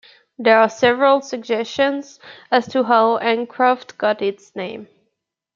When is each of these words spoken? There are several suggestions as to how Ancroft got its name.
There 0.39 0.57
are 0.59 0.67
several 0.67 1.21
suggestions 1.21 2.19
as 2.51 2.67
to 2.69 2.85
how 2.85 3.17
Ancroft 3.19 3.99
got 3.99 4.19
its 4.19 4.55
name. 4.55 4.87